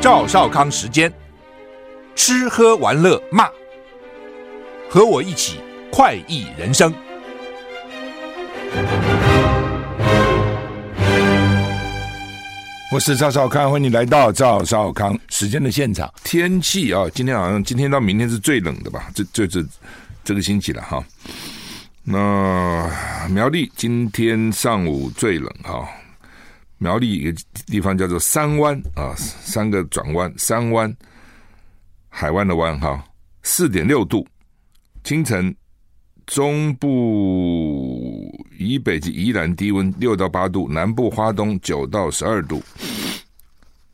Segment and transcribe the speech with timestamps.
[0.00, 1.12] 赵少康时间，
[2.14, 3.48] 吃喝玩乐骂，
[4.88, 5.58] 和我一起
[5.90, 6.94] 快意人生。
[12.92, 16.08] 我是赵少康，欢迎你来到赵少康时间的现场。
[16.22, 19.10] 天气啊，今天好像今天到明天是最冷的吧？
[19.12, 19.64] 这这这
[20.22, 21.04] 这个星期了哈。
[22.04, 22.88] 那
[23.28, 25.88] 苗栗今天上午最冷哈。
[26.78, 30.96] 苗栗一个地方叫做三湾啊，三个转弯，三湾
[32.08, 33.04] 海湾的湾哈，
[33.42, 34.26] 四点六度。
[35.04, 35.54] 清晨
[36.26, 42.62] 中部以北及宜兰低温六到八度，南部花东九到十二度。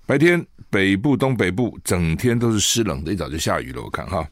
[0.06, 3.80] 白天北部、东北部整天都是湿冷的，一早就下雨了。
[3.82, 4.28] 我看哈，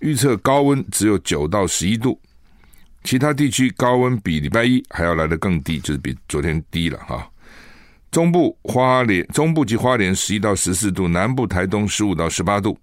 [0.00, 2.18] 预测高温只有九到十一度，
[3.04, 7.30] 其他地区高温比礼拜一还要来得更低，就是比昨天低了哈。
[8.10, 12.78] 中部花莲，中部及花莲十一到十四度，南部台东十五到十八度。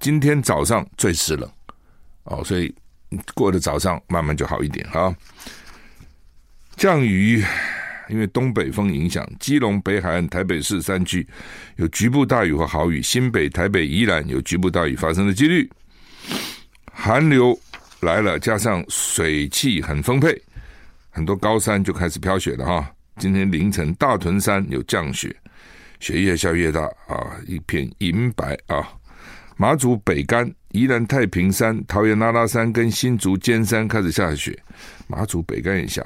[0.00, 1.50] 今天早上最湿冷
[2.24, 2.74] 哦，所以
[3.34, 5.14] 过了早上慢慢就好一点哈。
[6.76, 7.42] 降雨，
[8.08, 11.26] 因为东北风影响，基隆北海岸、台北市山区
[11.76, 15.70] 有局部大雨和豪雨，新北、台北、宜兰有局部大雨发生的几率。
[16.92, 17.58] 寒流
[18.00, 20.36] 来了，加上水汽很丰沛，
[21.10, 22.90] 很多高山就开始飘雪了哈。
[23.18, 25.34] 今天凌晨，大屯山有降雪，
[26.00, 28.88] 雪越下越大啊，一片银白啊。
[29.56, 34.58] 马祖北竿、宜兰太平山、桃园拉拉山跟新竹尖山开始下雪，
[35.06, 36.04] 马祖北竿也下。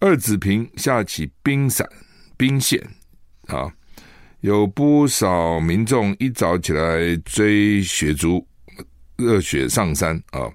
[0.00, 1.88] 二子坪下起冰伞、
[2.36, 2.80] 冰线
[3.46, 3.72] 啊，
[4.40, 8.46] 有不少民众一早起来追雪竹，
[9.16, 10.50] 热血上山啊。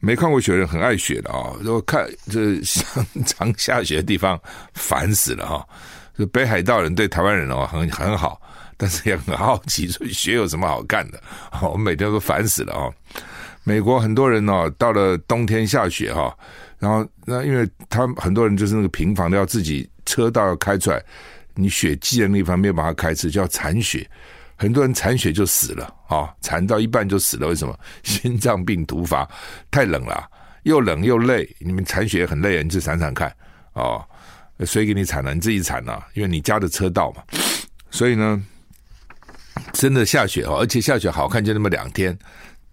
[0.00, 1.52] 没看过雪人很爱雪的啊！
[1.60, 2.84] 如果看这像
[3.24, 4.40] 常下雪的地方，
[4.74, 5.68] 烦死了哈！
[6.16, 8.40] 这北海道人对台湾人哦很很好，
[8.76, 11.20] 但是也很好奇，说雪有什么好看的？
[11.62, 12.90] 我们每天都烦死了啊！
[13.64, 16.36] 美国很多人哦，到了冬天下雪哈，
[16.78, 21.02] 然后那因为他很多人就是那个平房都要自己车道要开出来，
[21.54, 24.08] 你雪积的那地方没有办法开车，叫铲雪。
[24.56, 27.46] 很多人铲雪就死了啊，铲到一半就死了。
[27.48, 27.78] 为什么？
[28.02, 29.28] 心脏病突发，
[29.70, 30.28] 太冷了，
[30.62, 31.48] 又冷又累。
[31.58, 33.30] 你们铲雪很累啊，你去铲铲看
[33.74, 34.02] 哦。
[34.64, 35.34] 谁给你铲了？
[35.34, 37.22] 你自己铲啊，因为你家的车道嘛。
[37.90, 38.42] 所以呢，
[39.74, 42.18] 真的下雪哦，而且下雪好看就那么两天，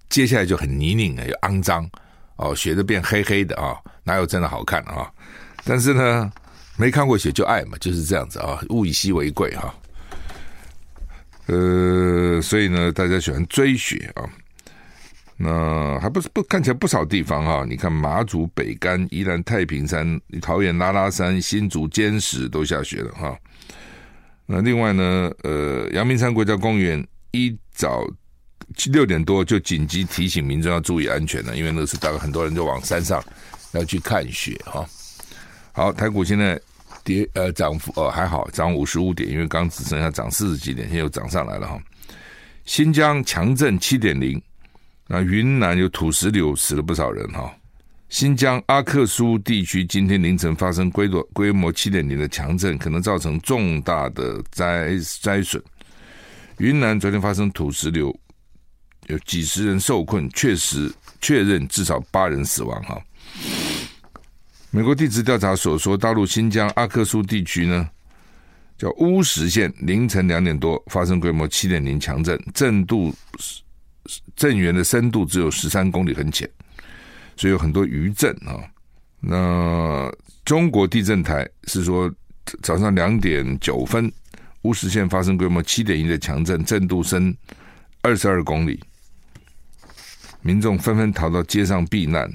[0.08, 1.90] 接下来就很泥泞啊，又肮脏
[2.38, 5.12] 哦，雪都变黑黑的啊，哪有真的好看啊？
[5.66, 6.32] 但是呢，
[6.78, 9.76] 没看过雪就爱嘛，就是这样子啊，物以稀为贵哈。
[11.48, 14.24] 呃，所以呢，大家喜欢追雪啊。
[15.36, 17.66] 那还不是不看起来不少地方、啊。
[17.68, 23.38] 你看马祖北竿、宜兰太平山、桃园拉拉山、新竹尖石都下雪了哈、
[24.46, 28.06] 那另外呢，呃，阳明山国家公园一早
[28.92, 33.22] 六点多就紧急提醒民众要注意安全了，因为那时大概很多人就往山上
[33.74, 34.86] 要去看雪哈、
[35.74, 36.58] 好，台股现在。
[37.04, 41.80] 跌呃涨幅呃还好，涨五十五点，因为刚只剩下涨四十几点，现在又涨上来了哈。
[42.66, 44.42] 新疆强震七点零，
[45.08, 47.54] 那云南有土石流死了不少人哈。
[48.10, 55.62] 新疆阿克苏地区今天凌晨发生规模规模七点零的强震，可能造成重大的灾灾损。
[56.60, 58.16] 云南昨天发生土石流，
[59.08, 63.02] 有几十人受困，确实确认至少八人死亡哈。
[64.76, 67.88] 美国地质调查所说，大陆新疆阿克苏地区呢，
[68.76, 73.14] 叫乌什县，凌晨两点多发生规模七点零强震，震度
[74.36, 76.50] 震源的深度只有十三公里，很浅，
[77.38, 78.58] 所以有很多余震啊。
[79.20, 80.12] 那
[80.44, 82.12] 中国地震台是说，
[82.64, 84.12] 早上两点九分，
[84.64, 87.38] 乌什县发生规模七点一的强震，震度深
[88.02, 88.84] 二十二公里，
[90.42, 92.28] 民众纷纷逃到街上避难。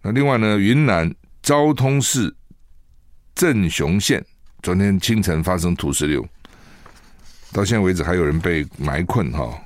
[0.00, 1.14] 那另外呢，云南。
[1.46, 2.34] 昭通市
[3.36, 4.20] 镇雄县
[4.64, 6.26] 昨天清晨发生土石流，
[7.52, 9.56] 到现在为止还有人被埋困哈，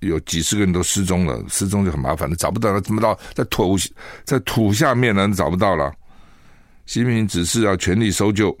[0.00, 3.78] 有几十个人都失踪了，失踪就很麻烦了，找不到了，怎么到在土
[4.24, 5.30] 在土下面呢？
[5.36, 5.94] 找不到了。
[6.84, 8.58] 习近平指示要全力搜救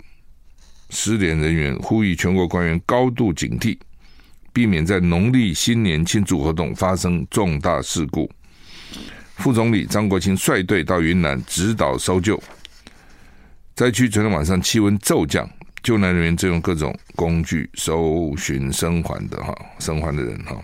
[0.90, 3.76] 失联人员，呼吁全国官员高度警惕，
[4.52, 8.30] 避免在农历新年庆祝活动发生重大事故。
[9.36, 12.40] 副总理张国清率队到云南指导搜救。
[13.74, 15.48] 灾区昨天晚上气温骤降，
[15.82, 20.56] 救难人员正用各种工具搜寻生还的哈，生还的人哈。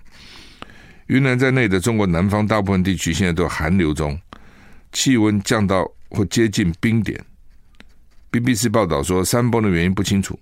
[1.09, 4.19] 云南在内的中国南方大部分地区现在都寒流中，
[4.93, 7.23] 气温降到或接近冰点。
[8.31, 10.39] BBC 报道说，山崩的原因不清楚。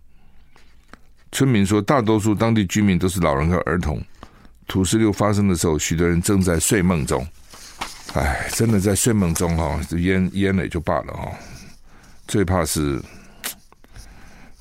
[1.33, 3.99] 村民说，大多数当地居民都是老人和儿童。
[4.67, 7.27] 土石流发生的时候，许多人正在睡梦中。
[8.15, 11.31] 哎，真的在睡梦中哈，淹淹了也就罢了哈。
[12.27, 13.01] 最怕是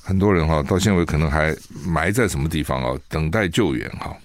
[0.02, 4.16] 很多人哈，到现在可能还埋在什么地方啊，等待救援哈。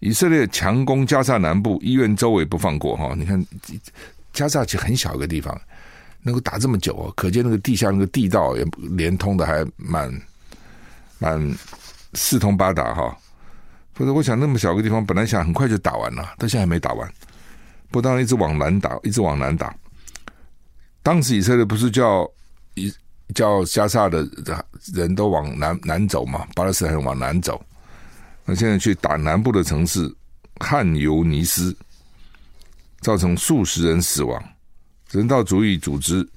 [0.00, 3.44] 以色列强攻加萨南部医院周围不放过哈，你看
[4.32, 5.60] 加萨其实很小一个地方。
[6.22, 10.22] 能够打这么久哦，可见那个地下那个地道也连通的还蛮
[11.18, 11.56] 蛮
[12.12, 13.16] 四通八达哈。
[13.94, 17.10] 否则我想那么小个地方，本来想很快就打完了，到现在还没打完。
[17.90, 19.74] 不当然一直往南打，一直往南打。
[21.02, 22.30] 当时以色列不是叫
[22.74, 22.92] 一
[23.34, 24.28] 叫加萨的
[24.94, 27.60] 人都往南南走嘛，巴勒斯坦人往南走。
[28.44, 30.12] 那现在去打南部的城市
[30.60, 31.76] 汉尤尼斯，
[33.00, 34.42] 造成数十人死亡。
[35.10, 36.28] 人道主义组织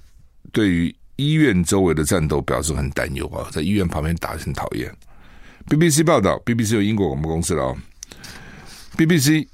[0.51, 4.91] 对于医院周围的战斗表示很担忧啊，在医院旁边打很讨厌。
[5.67, 7.75] BBC 报道，BBC 有英国广播公司了啊。
[8.97, 9.47] BBC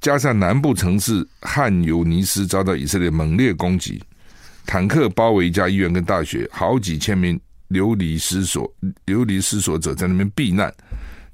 [0.00, 4.02] 加上南部城市汉尤尼斯遭到以色列猛烈攻击，
[4.64, 8.72] 坦克包围一家医院跟大学，好几千名流离失所、
[9.06, 10.72] 流离失所者在那边避难，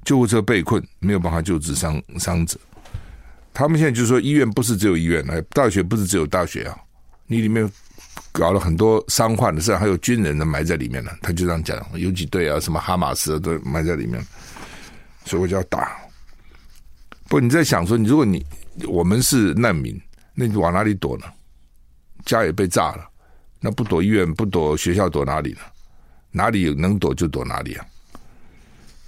[0.05, 2.59] 救护车被困，没有办法救治伤伤者。
[3.53, 6.77] 他们现在就说，医院不是只有医院，哎，大学不是只有大学啊。
[7.27, 7.71] 你里面
[8.33, 11.17] 搞了很多伤患的事，还有军人的埋在里面了。
[11.23, 14.21] 他就这样讲，游击队啊，什么哈马斯都埋在里面，
[15.25, 15.97] 所以我就要打。
[17.35, 18.47] 不，你在想说，你如果你
[18.87, 20.01] 我们是难民，
[20.37, 21.25] 那你往哪里躲呢？
[22.25, 23.05] 家也被炸了，
[23.59, 25.59] 那不躲医院，不躲学校，躲哪里呢？
[26.31, 27.85] 哪里有能躲就躲哪里啊。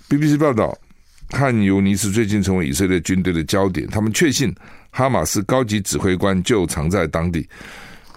[0.08, 0.76] BBC 报道，
[1.31, 4.52] 汉尤尼斯最近成为以色列军队的焦点，他们确信
[4.90, 7.49] 哈马斯高级指挥官就藏在当地。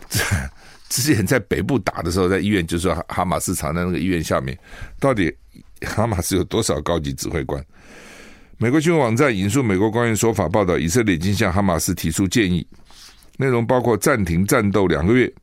[0.90, 4.58] 之前在北部打的时候，在医院就说哈马斯藏在那个医院下面，
[5.00, 5.32] 到底
[5.82, 7.64] 哈马斯有多少高级指挥官？
[8.62, 12.68] 美国新闻网站引述美国官员说法报道，以色列已经向哈马斯提出建议，
[13.38, 15.34] 内容包括暂停战斗两个月，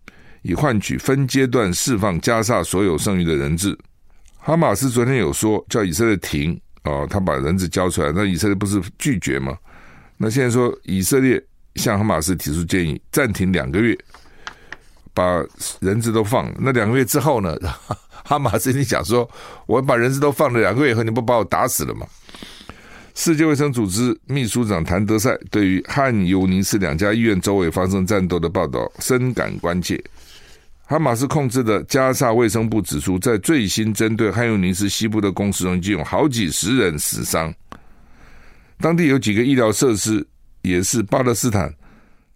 [0.42, 3.74] 以换取分阶段释放加沙所有剩余的人质。
[4.36, 9.56] 哈马斯昨天有说叫以色列停哦，他把人质交出来，那以色列不是拒绝吗？
[10.18, 11.42] 那现在说以色列
[11.76, 13.96] 向哈马斯提出建议，暂停两个月。
[15.14, 15.42] 把
[15.80, 17.56] 人质都放了，那两个月之后呢？
[18.22, 19.26] 哈马斯你想说，
[19.64, 22.06] 我把人质都放了两个月以后，你不把我打死了吗？
[23.16, 29.98] 世界卫生组织秘书长谭德赛对于汉尤尼斯两家医院周围发生战斗的报道深感关切。
[30.84, 37.52] 哈马斯控制的加萨卫生部指出，在最新针对汉尤尼斯西部的攻势中，已经有好几十人死伤。
[38.80, 40.24] 当地有几个医疗设施
[40.60, 41.74] 也是巴勒斯坦。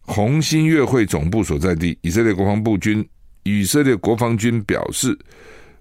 [0.01, 3.07] 红新月会总部所在地，以色列国防部军，
[3.43, 5.17] 以色列国防军表示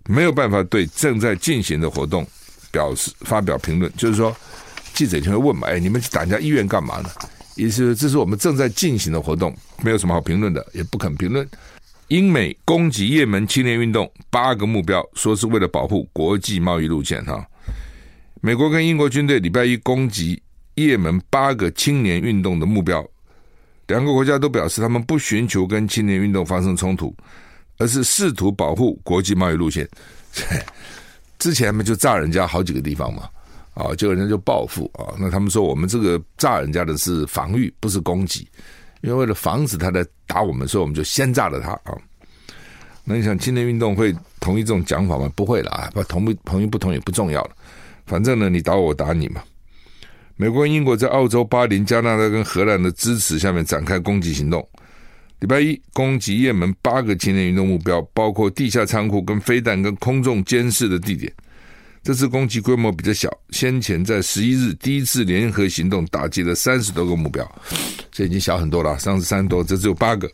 [0.08, 2.28] 没有办法对正在进行的活动
[2.70, 3.90] 表示发表评论。
[3.96, 4.36] 就是说，
[4.94, 7.10] 记者就会问嘛，哎，你们去打人家医院干嘛呢？
[7.56, 11.48] 意思这是我们正在进行的活动，没有什么好评论的，也不肯评论。
[12.08, 17.46] 英美攻击也门青年运动八个目标，说是为了保护国际贸易路线哈。
[18.42, 20.42] 美国跟英国军队礼拜一攻击
[20.76, 23.06] 也门八个青年运动的目标。
[23.88, 27.14] 两个国家都表示，他们不寻求跟青年运动发生冲突，
[27.78, 29.88] 而是试图保护国际贸易路线。
[31.38, 33.30] 之前嘛就炸人家好几个地方嘛，
[33.74, 35.14] 啊，结果人家就报复啊。
[35.20, 38.48] 那他们说，我们这个炸人家的是防御，不是攻击，
[39.02, 41.98] 因为为了防止他来打我们，所以我们就先炸了他啊。
[43.04, 45.32] 那你想，青年运动会同意这种讲法吗？
[45.36, 47.52] 不会了啊，不同不同意不同意不重要了，
[48.06, 49.42] 反正呢，你打我，我打你嘛。
[50.36, 54.66] 美国、英国在澳洲、巴林、加拿大跟荷兰的支持下面展开攻击行动。
[55.40, 61.34] 礼拜一攻击也门八个青年运动目标，包括地下仓库、跟飞弹、跟空中监视的地点。
[62.02, 67.50] 这次攻击规模比较小，先前在十一日第一次联合行动打击了三十多个目标，
[68.12, 68.98] 这已经小很多了。
[68.98, 70.32] 三十三多，这只有八个。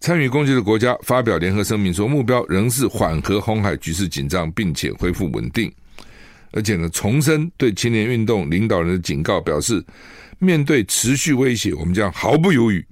[0.00, 5.72] 参与攻击的国家发表联合声明说，目标仍是缓和红海局势紧张，并且恢复稳定。
[6.52, 9.84] 而且呢，重申对青年运动领导人的警告，表示
[10.38, 12.86] 面对持续威胁，我们将毫不犹豫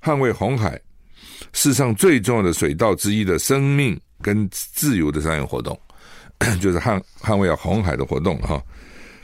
[0.00, 0.80] 捍卫红海
[1.52, 5.78] 世上最重要的水道之一的生命跟自由的商业活动，
[6.60, 8.62] 就是捍捍卫啊红海的活动哈。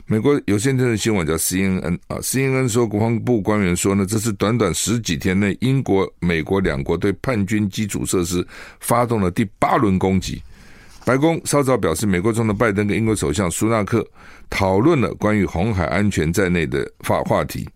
[0.07, 8.47] 美国有线电视新闻叫 CNN 啊，CNN 说国防部官员说呢，这是短短十几天内英国、美国两国对叛军基础设施
[8.79, 10.41] 发动了第八轮攻击。
[11.03, 14.07] 白宫稍早表示，美国总统拜登跟英国首相苏纳克
[14.49, 17.67] 讨论了关于红海安全在内的话话题。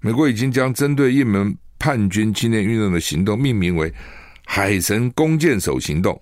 [0.00, 3.92] 美国已经将针对也门叛军青年运动的行动命名为
[4.46, 6.20] “海神弓箭手行动”，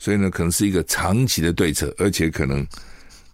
[0.00, 2.66] 所以呢，可能是一个长期的对策，而且可能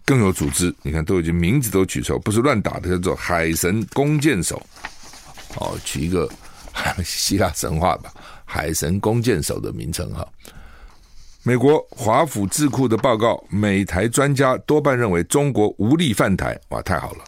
[0.03, 0.71] 更有组织。
[0.81, 4.61] 你看，都已经名字都取错，不是乱打的，叫做“海神弓箭手”。
[5.55, 6.29] 哦，取一个
[7.05, 10.27] 希腊神话吧，“海神弓箭手”的名称哈。
[11.43, 16.59] 美国华府智库的报告，美台专家多半认为中国无力犯台。
[16.67, 17.23] 哇，太好了！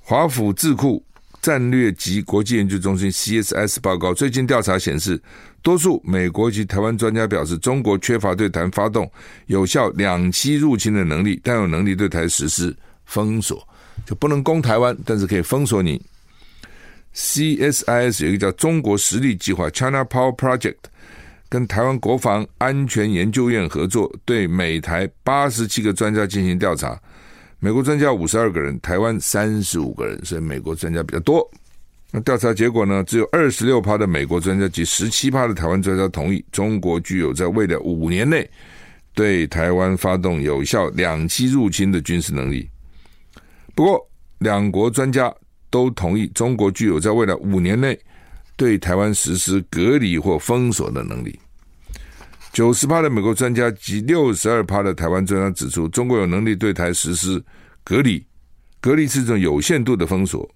[0.00, 1.00] 华府智库
[1.42, 5.20] 战略及国际研究中心 （CSS） 报告最近调查显示，
[5.60, 9.10] 多数美国及台湾专家表示，中国缺乏对台发动
[9.46, 13.66] 有效两栖入侵的能力，但有能力对台实施封锁，
[14.06, 16.00] 就不能攻台湾，但是可以封锁你。
[17.14, 20.76] CSIS 有一个叫“中国实力计划 ”（China Power Project）。
[21.48, 26.98] 跟台湾国防安全研究院合作，对美台八十七个专家进行调查。
[27.64, 31.48] 美国专家五十二个人，台湾三十五个人，所以美国专家比较多。
[32.10, 33.04] 那调查结果呢？
[33.04, 38.50] 只有二十六趴的美国专家及十七趴的台湾专家同意，中国具有在未来五年内
[39.14, 42.68] 对台湾发动有效两栖入侵的军事能力。
[43.76, 45.32] 不过，两国专家
[45.70, 47.96] 都同意，中国具有在未来五年内。
[48.54, 51.36] 对台湾实施隔离或封锁的能力，
[52.52, 57.42] 九十趴的美国专家及六十二趴的台湾专家指出，中国有能力对台实施
[57.82, 58.24] 隔离。
[58.78, 60.46] 隔离是一种有限度的封锁，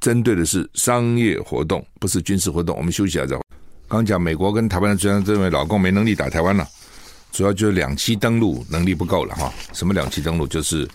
[0.00, 2.74] 针对的是商业活动，不是军事活动。
[2.76, 3.38] 我们休息一下再。
[3.86, 6.66] 刚讲美国跟台湾的专家认为老共没能力打台湾了，
[7.32, 9.52] 主要就是两栖登陆能力不够了哈。
[9.74, 10.46] 什么两栖登陆？
[10.46, 10.88] 就是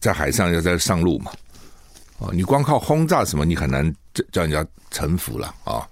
[0.00, 1.30] 在海上要在上路嘛。
[2.18, 5.86] 哦，你光靠轰炸什么，你很难叫叫人家臣服了啊、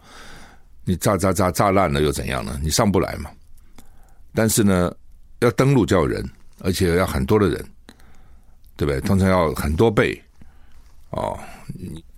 [0.85, 2.59] 你炸炸炸炸烂了又怎样呢？
[2.61, 3.31] 你上不来嘛。
[4.35, 4.93] 但是呢，
[5.41, 6.25] 要登陆就要人，
[6.61, 7.65] 而且要很多的人，
[8.77, 9.01] 对不对？
[9.01, 10.21] 通常要很多倍。
[11.11, 11.39] 哦，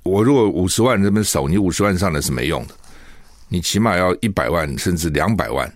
[0.05, 2.75] 我如果五十万这边守，你五十万上来是没用的。
[3.49, 5.73] 你起码要一百万甚至两百万。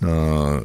[0.00, 0.62] 呃，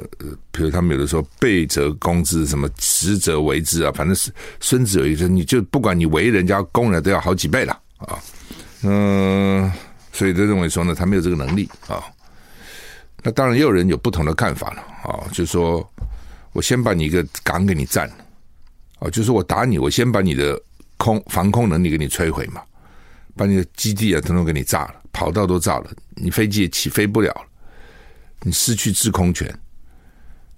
[0.51, 8.19] 比如他们有的时候倍则攻之，什么十则为之啊，反正是孙子有一句，你就不管你围人家攻了，都要好几倍了啊。
[8.83, 9.71] 嗯、
[10.11, 12.03] 所以就认为说呢，他没有这个能力啊。
[13.23, 15.87] 那当然也有人有不同的看法了啊，就是说
[16.53, 18.15] 我先把你一个港给你占了
[18.99, 20.59] 啊，就是我打你，我先把你的
[20.97, 22.61] 空防空能力给你摧毁嘛，
[23.35, 27.41] 把你的基地啊统统给你炸了，跑道都炸了，你飞机也起飞不了了。
[28.43, 29.47] 你失去制空权，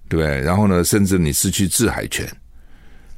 [0.07, 0.39] 对不对？
[0.39, 2.25] 然后呢，甚至你失去制海权，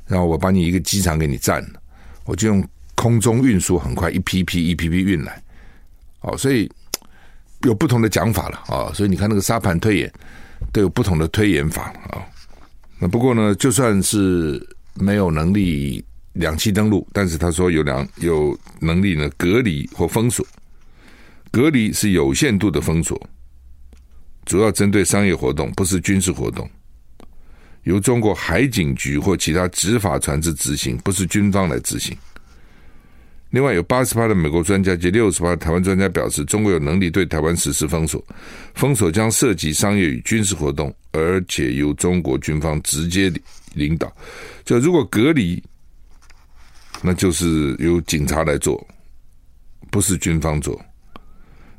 [0.07, 1.79] 然后我把你一个机场给你占了，
[2.23, 5.39] 我就用空中运输很快一批批一批批运来，
[6.21, 6.67] 哦，所以
[7.65, 8.93] 有不同的讲法了啊。
[8.93, 10.11] 所以你看那个沙盘推演
[10.71, 12.23] 都有不同的推演法啊。
[12.97, 16.03] 那不过呢，就算是没有能力
[16.33, 20.45] 两栖登陆，但是他说有两有能力呢隔离或封锁，
[21.51, 23.21] 隔离是有限度的封锁。
[24.45, 26.69] 主要针对商业活动，不是军事活动，
[27.83, 32.15] 由中国海警局或其他执法船只执行，不是军方来执行。
[33.55, 38.21] 另外，有八十趴的美国专家及六十趴的台湾专家表示，中国有能力对台湾实施封锁，
[38.73, 43.31] 封锁将涉及商业与军事活动，而且由中国军方直接
[43.73, 44.13] 领导。
[44.65, 45.63] 就如果隔离，
[47.01, 48.85] 那就是由警察来做，
[49.89, 50.77] 不是军方做。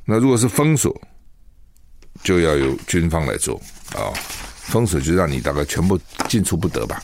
[0.06, 0.98] 那如果是封锁，
[2.22, 3.60] 就要由军方来做
[3.94, 4.16] 啊，
[4.62, 7.02] 封锁就让你大概全部进出不得吧，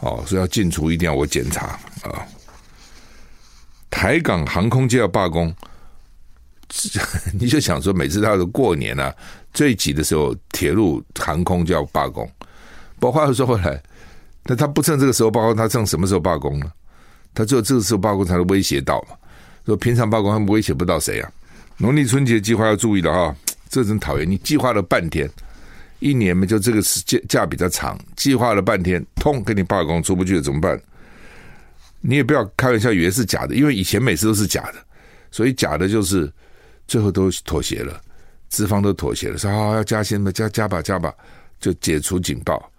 [0.00, 2.26] 哦，所以要进出一定要我检查啊。
[3.92, 5.54] 台港航空就要罢工，
[7.38, 9.14] 你就想说，每次到了过年啊，
[9.52, 12.28] 最挤的时候，铁路航空就要罢工。
[12.98, 13.80] 不话又说回来，
[14.44, 16.72] 那他不趁这个时候罢工，他趁什么时候罢工呢？
[17.34, 19.14] 他只有这个时候罢工才能威胁到嘛。
[19.66, 21.30] 说平常罢工，他们威胁不到谁啊？
[21.76, 23.36] 农历春节计划要注意了哈。
[23.68, 24.28] 这真讨厌！
[24.28, 25.30] 你计划了半天，
[25.98, 30.78] 一年嘛，就这个时间假比较长，计划了半天，通给你罢工，出不去怎么办？
[32.02, 34.74] 你也不要开玩笑，以为是假的，因为以前每次都是假的，
[35.30, 36.30] 所以假的就是
[36.86, 37.98] 最后都妥协了，
[38.50, 41.14] 资方都妥协了，说好要加薪嘛，加加吧加吧，
[41.58, 42.70] 就解除警报。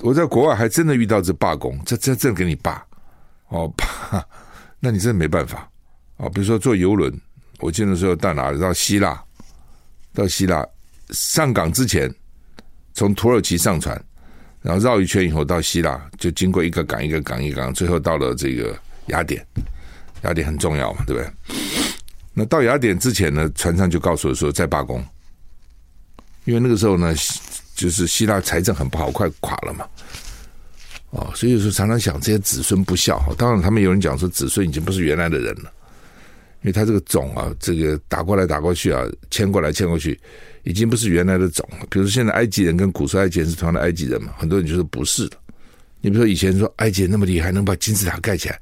[0.00, 2.82] 我在国外还真的遇到这罢工，这这这给你罢
[3.48, 4.26] 哦 罢，
[4.80, 5.68] 那你真的没办法
[6.16, 6.30] 哦。
[6.30, 7.12] 比如说坐游轮，
[7.58, 9.22] 我记得时候到哪里到希腊。
[10.14, 10.62] 到希腊
[11.08, 12.14] 上港之前，
[12.92, 13.98] 从土耳其上船，
[14.62, 18.74] 然后绕一圈以后到希腊，就经过一个港一个港一个港，最后到了这个
[19.06, 19.44] 雅典。
[20.22, 21.28] 雅典很重要嘛，对不对？
[22.32, 25.04] 那到雅典之前呢，船上就告诉我说在罢工，
[26.44, 27.12] 因为那个时候呢，
[27.74, 29.84] 就是希腊财政很不好，快垮了嘛。
[31.10, 33.20] 哦，所以有时候常常想这些子孙不孝。
[33.36, 35.72] 当然，他们有人讲说子孙已经不是原来的人了，
[36.62, 40.18] 因为他这个种啊，这个打过来打过去啊，迁过来迁过去，
[40.62, 41.86] 已经不是原来的种了。
[41.90, 45.36] 比如说现在埃及人跟古时候埃及人是同样的埃及人嘛，很多人就说不是的。
[46.00, 48.60] 你比如说以前说埃及人那么厉害，能把金字塔盖起来，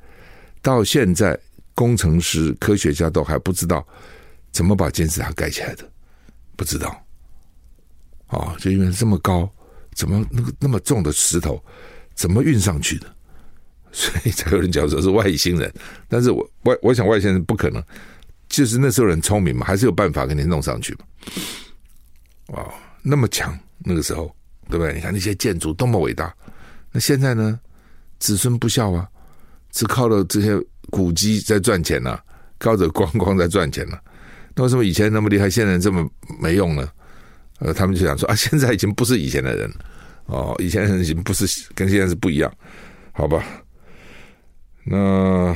[0.62, 1.38] 到现在
[1.74, 3.86] 工程师、科学家都还不知道
[4.50, 5.86] 怎么把金字塔盖起来的，
[6.56, 7.06] 不知道。
[8.28, 9.50] 哦，就因为这么高，
[9.94, 11.62] 怎么那个那么重的石头？
[12.14, 13.06] 怎么运上去的？
[13.92, 15.72] 所以才有人讲说是外星人。
[16.08, 17.82] 但是我外我想外星人不可能，
[18.48, 21.04] 就是那时候人聪明嘛，还是有办法给你弄上去嘛。
[22.48, 24.34] 哇，那么强那个时候，
[24.68, 24.94] 对不对？
[24.94, 26.34] 你看那些建筑多么伟大。
[26.92, 27.58] 那现在呢？
[28.18, 29.08] 子孙不孝啊，
[29.70, 30.54] 只靠了这些
[30.90, 32.24] 古迹在赚钱呢、啊，
[32.58, 34.02] 靠着观光在赚钱呢、啊。
[34.54, 36.06] 那为什么以前那么厉害，现在这么
[36.38, 36.86] 没用呢？
[37.60, 39.76] 呃，他们就想说啊，现在已经不是以前的人了。
[40.26, 42.52] 哦，以前人已经不是跟现在是不一样，
[43.12, 43.42] 好吧？
[44.84, 45.54] 那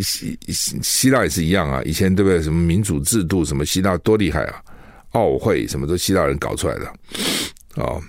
[0.00, 2.42] 希希希腊也是一样啊，以前对不对？
[2.42, 4.62] 什么民主制度，什么希腊多厉害啊？
[5.12, 6.92] 奥会什么都希腊人搞出来的，
[7.76, 8.02] 哦。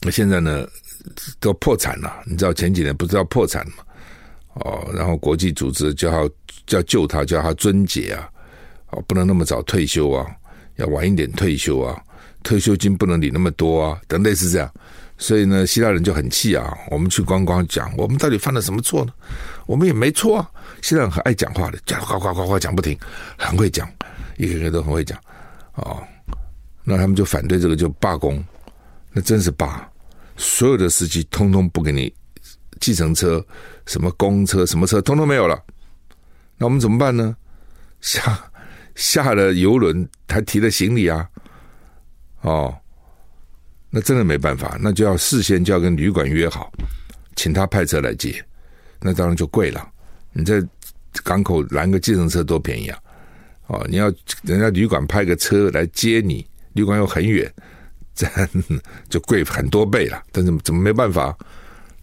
[0.00, 0.66] 那现在呢，
[1.40, 2.22] 都破产了。
[2.24, 3.74] 你知道前几年不是要破产吗？
[4.54, 6.34] 哦，然后国际组织叫他
[6.66, 8.30] 叫救他，叫他尊节啊，
[8.90, 10.26] 哦，不能那么早退休啊，
[10.76, 12.00] 要晚一点退休啊。
[12.44, 14.72] 退休金不能领那么多啊，等类似这样，
[15.18, 16.76] 所以呢，希腊人就很气啊。
[16.90, 19.12] 我们去观光讲，我们到底犯了什么错呢？
[19.66, 20.50] 我们也没错啊。
[20.80, 22.96] 希腊人很爱讲话的，讲呱呱呱呱讲不停，
[23.36, 23.90] 很会讲，
[24.36, 25.18] 一个个都很会讲
[25.74, 26.02] 哦。
[26.84, 28.42] 那他们就反对这个，就罢工。
[29.12, 29.90] 那真是罢，
[30.36, 32.14] 所有的司机通通不给你
[32.80, 33.44] 计程车、
[33.86, 35.60] 什么公车、什么车，通通没有了。
[36.56, 37.36] 那我们怎么办呢？
[38.00, 38.38] 下
[38.94, 41.28] 下了游轮，还提了行李啊。
[42.42, 42.72] 哦，
[43.90, 46.70] 那真的没办法，那就要事先就要跟旅馆约好，
[47.36, 48.44] 请他派车来接，
[49.00, 49.88] 那当然就贵了。
[50.32, 50.62] 你在
[51.24, 52.98] 港口拦个计程车多便宜啊！
[53.68, 57.52] 哦，你要人家旅馆派个车来接你，旅馆又很远，
[58.14, 58.26] 这
[59.08, 60.22] 就贵很多倍了。
[60.32, 61.36] 但是怎么没办法？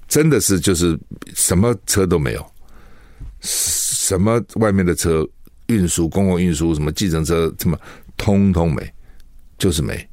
[0.08, 1.00] 真的是就是
[1.34, 2.46] 什么车都没有，
[3.42, 5.28] 什么外面的车
[5.68, 7.80] 运输、公共运输、什么计程车，什么
[8.18, 8.94] 通通没，
[9.58, 10.08] 就是没。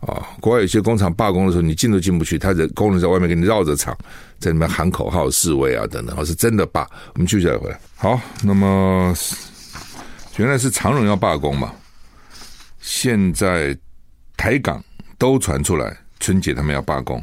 [0.00, 3.96] 啊、国外有些工厂罢工的时候，你进都进不去，他的工人在外面给你绕着厂，
[4.38, 6.88] 在里面喊口号示威啊等等，哦，是真的罢。
[7.14, 7.78] 我们继续来回来。
[7.96, 9.12] 好，那么
[10.36, 11.74] 原来是长荣要罢工嘛，
[12.80, 13.76] 现在
[14.36, 14.82] 台港
[15.18, 17.22] 都传出来，春节他们要罢工。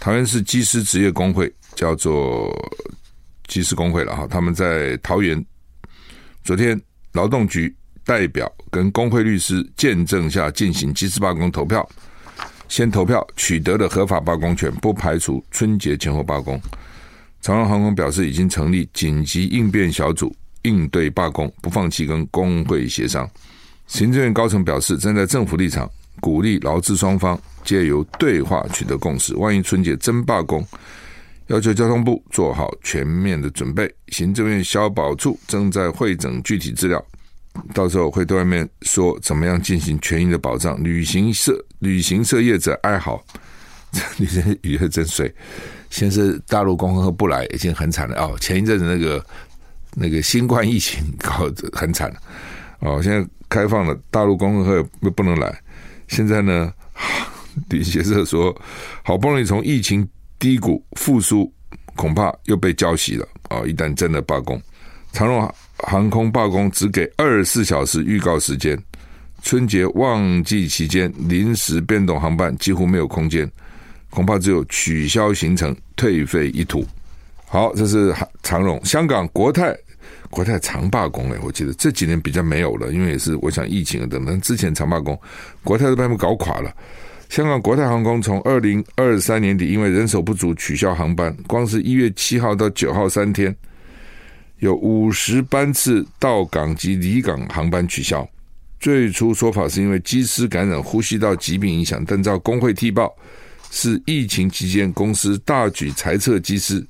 [0.00, 2.50] 桃园市机师职业工会叫做
[3.46, 5.44] 机师工会了哈，他们在桃园
[6.44, 6.80] 昨天
[7.12, 7.76] 劳动局。
[8.04, 11.88] 代表跟工会律师见证下进行机师罢工投票，
[12.68, 16.60] 先投票取得了合法罢工权，不排除春节前后罢工。
[17.40, 23.28] 长荣航空表示已经成立紧急应变小组应对罢工，不放弃跟工会协商。
[23.86, 29.34] 行政院高层表示，站在政府立场，鼓励劳资双方借由对话取得共识。
[29.36, 30.64] 万一春节真罢工，
[31.46, 33.92] 要求交通部做好全面的准备。
[34.08, 37.04] 行政院消保处正在汇整具体资料。
[37.74, 40.82] 到时候会对外面说怎么样进行权益的保障。
[40.82, 43.22] 旅行社旅行社业者哀嚎，
[44.16, 45.32] 你这语言真水。
[45.90, 48.36] 先是大陆公会不来，已经很惨了哦。
[48.40, 49.26] 前一阵子那个
[49.94, 52.16] 那个新冠疫情搞得很惨了
[52.78, 53.02] 哦。
[53.02, 55.52] 现在开放了，大陆公客又不能来。
[56.06, 56.72] 现在呢，
[57.70, 58.56] 旅行社说
[59.02, 61.52] 好不容易从疫情低谷复苏，
[61.96, 63.62] 恐怕又被浇熄了啊！
[63.66, 64.62] 一旦真的罢工，
[65.12, 65.52] 长荣。
[65.86, 68.78] 航空罢工只给二十四小时预告时间，
[69.42, 73.50] 春节旺季期间临时变动航班几乎没有空间，
[74.10, 76.86] 恐怕只有取消行程、退费一途。
[77.46, 78.80] 好，这是长荣。
[78.84, 79.76] 香港国泰，
[80.28, 85.18] 国泰常罢工诶，我记得这几年比较没有了，因为也是我想疫情等等，之前常罢工，
[85.64, 86.72] 国泰都被他们搞垮了。
[87.28, 93.54] 香港国泰航空从二零二三年底因为人手不足取消航班，光是一月七号到九号三天。
[94.60, 98.26] 有五十班次到港及离港航班取消，
[98.78, 103.10] 最初说法是因为机师感染呼吸道疾病影响，但照工会踢爆，
[103.70, 106.86] 是疫情期间公司大举裁撤机师。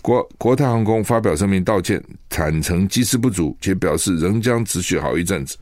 [0.00, 5.56] 国国泰航空发表声明道歉，坦承机师不足，且表示仍将持续好一阵子。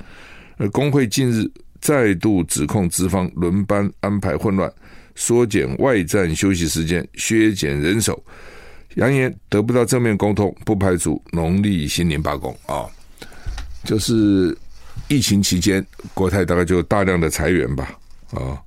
[0.58, 4.70] 而工会近日再度指控资方轮班安排混乱，
[5.14, 8.22] 缩减外站休息时间，削减人手，
[8.94, 12.86] 扬言得不到正面沟通，不排除农历新年罢工啊、
[13.84, 14.56] 就是
[15.08, 17.96] 疫情期间，国泰大概就大量的裁员吧
[18.32, 18.58] 啊、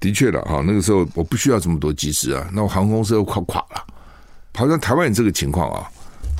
[0.00, 3.86] 的确了哈，那个时候我不需要这么多机师啊，那我航空公司又快垮了，
[4.54, 5.88] 好像台湾有这个情况啊。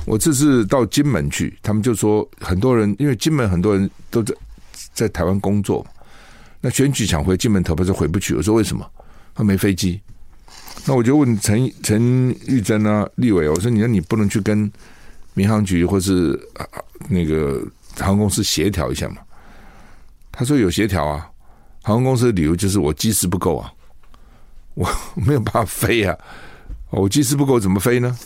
[0.05, 4.35] 我这次到金门去，他们就说很多人因为金门很多人都在
[4.93, 5.83] 在台湾工作，
[6.61, 8.35] 那选举想回金门投票就回不去。
[8.35, 8.85] 我说为什么？
[9.33, 9.99] 他没飞机。
[10.85, 14.71] 那我就问陈陈玉珍啊，立伟，我说你说你不能去跟
[15.33, 16.39] 民航局或是
[17.09, 17.61] 那个
[17.97, 19.17] 航空公司协调一下吗？
[20.31, 21.29] 他说有协调啊，
[21.81, 23.71] 航空公司的理由就是我机师不够啊，
[24.73, 26.17] 我没有办法飞啊，
[26.89, 28.17] 我机师不够怎么飞呢？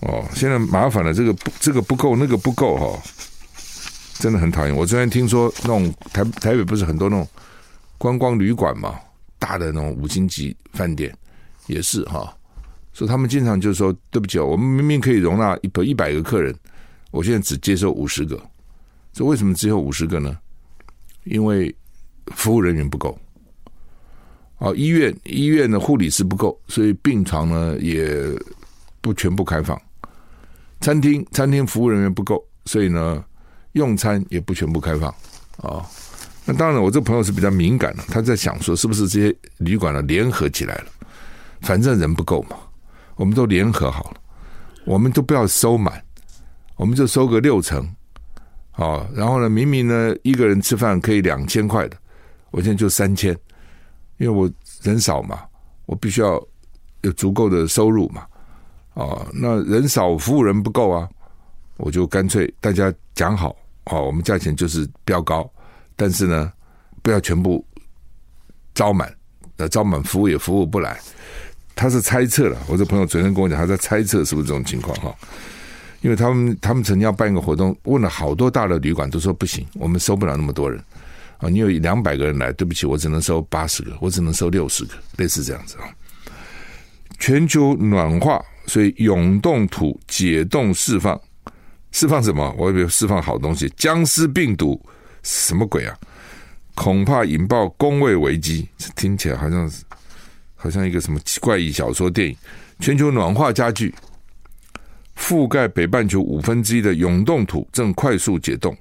[0.00, 3.02] 哦，现在麻烦了，这个不这个不够，那个不够哈、哦，
[4.18, 4.76] 真的很讨厌。
[4.76, 7.26] 我昨天听说那种台台北不是很多那种
[7.96, 8.94] 观光旅馆嘛，
[9.44, 11.14] 大的那种五星级饭店
[11.66, 12.34] 也是哈、
[12.94, 16.54] 所以他们经常就说对不起，我们明明可以容纳一百一百个客人，
[17.10, 18.40] 我现在只接受五十个，
[19.12, 20.38] 这为什么只有五十个呢？
[21.24, 21.74] 因为
[22.28, 23.18] 服务人员不够。
[24.58, 28.08] 哦，医院医院的护理师不够，所以病床呢也
[29.02, 29.78] 不全部开放。
[30.80, 33.22] 餐厅餐厅服务人员不够，所以呢，
[33.72, 35.10] 用餐也不全部开放
[35.58, 35.84] 啊、
[36.46, 40.84] 那当然，我这朋友是比较敏感的，他在想说，是不是这些旅馆呢联合起来了？
[41.62, 42.56] 反正人不够嘛，
[43.16, 44.20] 我们都联合好了，
[44.84, 46.04] 我们都不要收满，
[46.76, 47.88] 我们就收个六成、
[48.76, 49.06] 哦。
[49.14, 51.96] 然后呢，明明呢一个人吃饭可以两千块的，
[52.50, 53.32] 我现在就三千，
[54.18, 54.50] 因为我
[54.82, 55.40] 人少嘛，
[55.86, 56.38] 我必须要
[57.00, 58.26] 有足够的收入嘛。
[58.92, 61.08] 哦，那人少，服务人不够啊，
[61.78, 65.50] 我就干脆大家讲好，哦，我们价钱就是标高，
[65.96, 66.52] 但是呢，
[67.02, 67.64] 不要全部
[68.74, 69.12] 招满，
[69.56, 70.98] 那招满服务也服务不来。
[71.74, 75.14] 他是猜测了，我这朋友昨天跟我讲，他在猜测是不是这种情况哈，
[76.00, 80.82] 因为他们他们曾经要办一个活动，问了好多大的旅馆，都说不行，我们收不了那么多人
[81.38, 85.84] 啊，你有两百个人来，对不起，我只能收八十个，我只能收六十个，类似这样子啊。
[87.18, 88.42] 全球暖化。
[88.66, 91.20] 所以永冻土解冻释放，
[91.92, 92.50] 释放什么？
[92.56, 94.82] 我以为释放好东西，僵尸病毒
[95.24, 95.98] 什么鬼啊？
[96.76, 98.68] 恐怕引爆工位危机。
[98.94, 99.82] 听起来好像是
[100.54, 102.36] 好像一个什么怪异小说电影。
[102.80, 103.94] 全球暖化加剧，
[105.16, 108.76] 覆盖北半球五分之一的永冻土正快速解冻。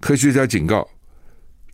[0.00, 0.86] 科学家警告，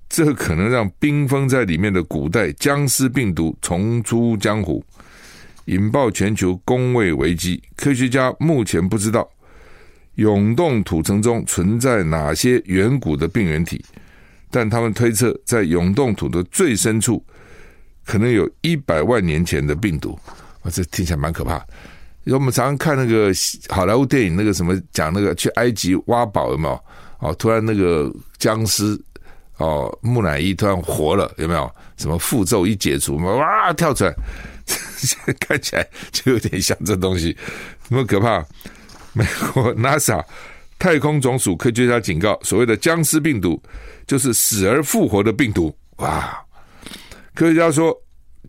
[0.08, 4.84] 这可能让冰封在里面的古代僵尸病毒重出江湖。
[5.64, 9.26] 引爆全球工位危机，科学家目前不知道
[10.16, 13.85] 永冻土层中存在哪些远古的病原体，
[14.50, 17.24] 但他们推测在永冻土的最深处，
[18.05, 20.18] 可能有一百万年前的病毒。
[20.62, 21.57] 哇，这听起来蛮可怕。
[22.24, 23.31] 因为我们常常看那个
[23.68, 26.81] 好莱坞电影，那个什么讲那个去埃及挖宝有没有？
[27.18, 28.98] 哦，突然那个僵尸
[29.59, 31.70] 哦，木乃伊突然活了有没有？
[31.96, 34.14] 什么符咒一解除，哇，跳出来。
[35.38, 37.37] 看起来就有点像这东西，
[37.90, 38.42] 那么可怕。
[39.14, 40.22] 美国 NASA
[40.79, 43.62] 太空总署科学家警告，所谓的僵尸病毒
[44.07, 45.74] 就是死而复活的病毒。
[45.96, 46.38] 哇！
[47.33, 47.96] 科学家说，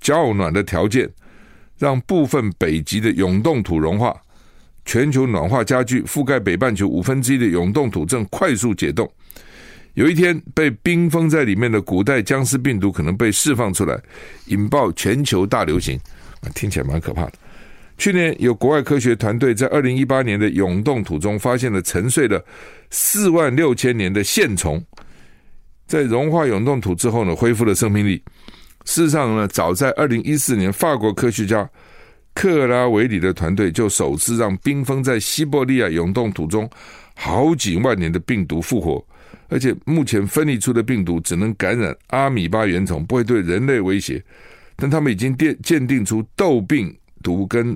[0.02, 1.10] 较暖的条件
[1.78, 4.16] 让部分北极的永冻土融化，
[4.86, 9.10] 全球暖化加剧，覆盖北半球五分之一的永冻土正快速解冻。
[9.94, 13.98] 有一天，被冰封在里面的古代僵尸病毒可能被释放出来，
[14.48, 15.98] 引爆全球大流行。
[16.54, 17.34] 听起来蛮可怕的。
[17.98, 22.44] 去年有国外科学团队在二零一八年的永冻土中发现了沉睡了
[22.90, 24.84] 四万六千年的线虫，
[25.88, 28.22] 在融化永冻土之后呢，恢复了生命力。
[28.84, 31.68] 事实上呢，早在二零一四年，法国科学家
[32.34, 36.70] 克拉维里的团队就首次让冰封在西伯利亚永冻土中
[37.16, 39.04] 好几万年的病毒复活。
[39.48, 44.22] 而且目前分离出的病毒只能感染阿米巴原虫，不会对人类威胁。
[44.76, 46.94] 但他们已经鉴鉴定出痘病
[47.26, 47.76] 毒跟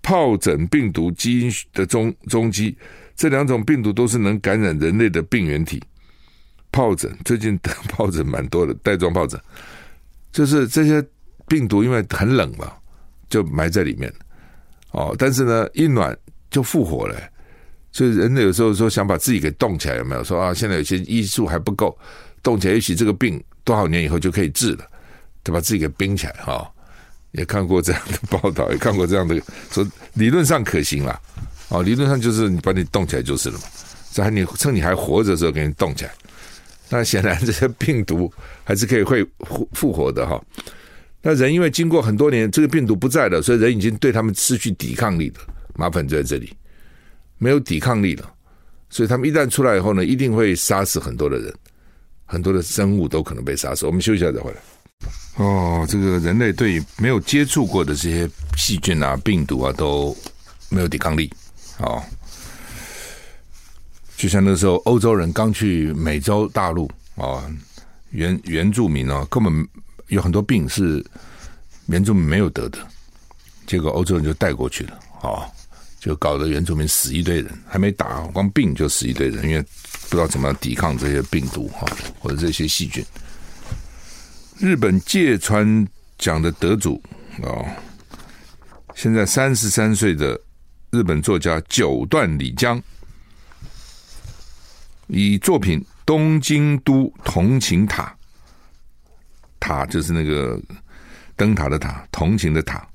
[0.00, 2.78] 疱疹病毒基因的踪踪迹，
[3.16, 5.82] 这两种病毒都是能感染人类的病原体。
[6.70, 7.58] 疱疹最近
[7.90, 9.40] 疱疹蛮多的，带状疱疹，
[10.30, 11.04] 就是这些
[11.48, 12.72] 病毒因为很冷嘛，
[13.28, 14.12] 就埋在里面。
[14.92, 16.16] 哦，但是呢，一暖
[16.50, 17.20] 就复活了。
[17.90, 20.54] 所以人类有时候说想把自己给冻起来，有没有说啊？
[20.54, 21.96] 现在有些医术还不够，
[22.42, 24.84] 冻起来也许这个病多少年以后就可以治了，
[25.44, 26.73] 就把自己给冰起来哈、哦。
[27.34, 31.20] 也看过这样的报道， 也看过这样的说理论上可行啦。
[31.68, 33.64] 哦，理论上就是你把你冻起来就是了嘛，
[34.10, 36.12] 在你趁你还活着的时候给你冻起来，
[36.88, 40.40] 那显然这些病毒还是可以会复复活的哈。
[41.22, 45.40] 那人因为经过很多年，这个病毒不在了，所以人已经对他们失去抵抗力了。
[45.74, 46.52] 麻烦就在这里，
[47.38, 48.30] 没有抵抗力了，
[48.90, 51.52] 所以他们一旦出来以后呢，一定会杀死很多的人，
[52.26, 53.86] 很多的生物都可能被杀死。
[53.86, 54.58] 我们休息一下再回来。
[55.36, 60.16] 哦，这个人类对没有接触过的这些细菌啊、病毒啊都
[60.68, 61.32] 没有抵抗力。
[61.78, 62.00] 哦，
[64.16, 67.50] 就像那时候欧洲人刚去美洲大陆啊，
[68.10, 69.68] 原原住民呢、根本
[70.06, 71.04] 有很多病是
[71.86, 72.78] 原住民没有得的，
[73.66, 75.00] 结果欧洲人就带过去了。
[75.22, 75.44] 哦，
[75.98, 81.84] 就搞得原住民死一堆人，还没打光病就死一堆人，因为不知道怎么抵抗这些病毒哈，
[82.20, 83.04] 或者这些细菌。
[84.58, 85.86] 日本芥川
[86.16, 87.02] 奖的得主
[87.42, 87.66] 哦，
[88.94, 90.40] 现在三十三岁的
[90.90, 92.80] 日本作家九段理江，
[95.08, 98.04] 以作品《东京都同情塔》，
[99.58, 100.60] 塔就是那个
[101.34, 102.86] 灯塔的塔，同情的塔，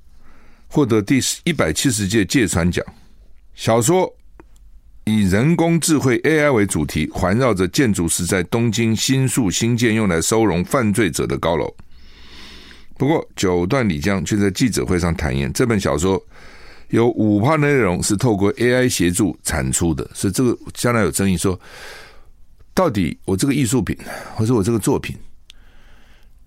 [0.70, 2.84] 获得第一百七十届芥川奖。
[3.54, 4.10] 小说
[5.10, 11.74] 以人工智慧 AI 为主题，环绕着建筑师在东京新宿新建用来收容犯罪者的高楼。
[12.98, 16.22] 不过，九段李江却在记者会上坦言，这本小说
[16.90, 21.60] 有五趴的内容是透过 AI 协助产出的，所以这个将来有争议说，
[22.74, 23.98] 到底我这个艺术品
[24.36, 25.16] 或者我这个作品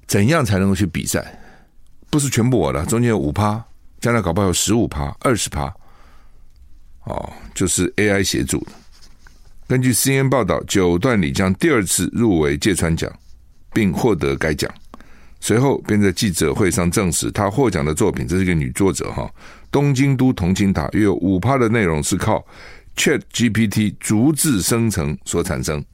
[0.06, 1.40] 怎样才能够去比赛？
[2.10, 3.64] 不是全部我的，中间有五趴，
[3.98, 5.74] 将来搞不好有十五趴、二十趴。
[7.04, 8.72] 哦，就是 AI 协助的。
[9.66, 13.10] 根据 CNN 报道，九段里将第二次入围芥川奖，
[13.72, 14.70] 并获得该奖。
[15.40, 19.22] 随后便在记者会上证实，他获奖的作品，这是一个女作者哈，
[19.70, 22.44] 《东京都同情塔》约有五趴的内容是靠
[22.96, 25.84] Chat GPT 逐字生成所产生。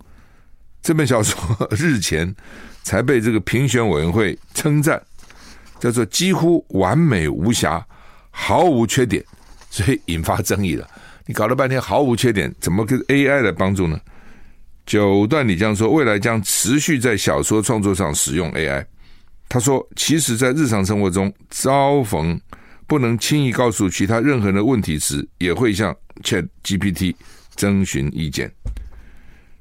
[0.83, 1.38] 这本小说
[1.71, 2.35] 日前
[2.83, 5.01] 才被这个评选委员会称赞，
[5.81, 7.87] 叫做几乎完美无瑕，
[8.31, 9.25] 毫无缺点。
[9.70, 10.88] 所以引发争议了。
[11.26, 14.00] 你搞了半天毫无缺点，怎么跟 AI 来帮助呢？
[14.87, 18.85] 九段李江说，未来将持续在小说创作上使用 AI。
[19.46, 22.40] 他说，其实，在日常生活中遭逢
[22.87, 27.14] 不能轻易告诉其他任何人的问题时，也会向 ChatGPT
[27.54, 28.50] 征询意见。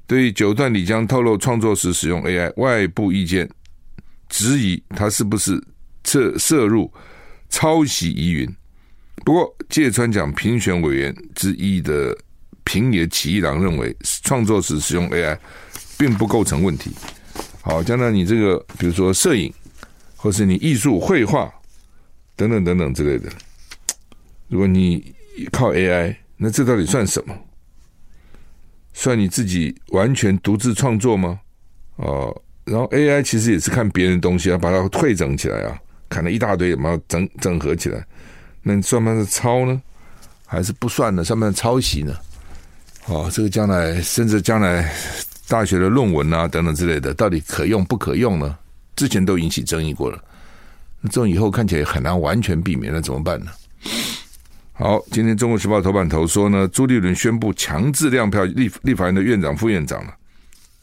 [0.06, 3.46] 对于九段李江透露创作时使用 AI，外部意见
[4.30, 5.62] 质疑他是不是
[6.04, 6.90] 涉涉入
[7.50, 8.48] 抄袭疑云。
[9.28, 12.16] 不过，芥川奖评选委员之一的
[12.64, 15.36] 平野启一郎认为，创作时使用 AI
[15.98, 16.92] 并不构成问题。
[17.60, 19.52] 好，将来你这个，比如说摄影，
[20.16, 21.52] 或是你艺术绘画
[22.36, 23.30] 等等等等之类的，
[24.48, 25.14] 如果你
[25.52, 27.38] 靠 AI，那这到底算什么？
[28.94, 31.38] 算你自己完全独自创作吗？
[31.96, 38.02] 哦，然后 AI 其实也是看别人的东西啊，把它汇整起来啊，砍了一大堆，把它整整合起来。
[38.62, 39.80] 那算不算是抄呢？
[40.46, 41.22] 还是不算的？
[41.22, 42.14] 算不算抄袭呢？
[43.06, 44.92] 哦，这个将来甚至将来
[45.46, 48.56] 大学的论文啊等等之类的，到底可用不可用呢？
[48.96, 50.18] 之前都引起争议过了。
[51.00, 53.50] 那这种以后看起来很难完全避免，那怎么办呢？
[54.72, 60.14] 好，今天《中国时报》头版头说呢，朱立伦宣布强制亮票立立法院的院长、副院长了。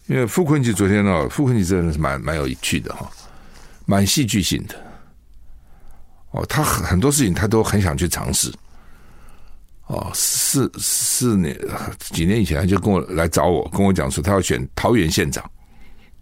[0.07, 3.09] 因为傅昆萁昨天呢，傅昆萁真的是蛮蛮有趣的哈，
[3.85, 4.75] 蛮戏剧性的。
[6.35, 8.53] 哦，他很很多事情他都很想去尝试。
[9.87, 11.57] 哦，四四年
[11.99, 15.49] 几年以前他就跟我来找我，跟我讲说他要选桃园县长、